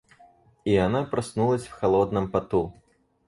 И 0.65 0.75
она 0.77 1.03
проснулась 1.03 1.67
в 1.67 1.73
холодном 1.73 2.31
поту. 2.31 2.73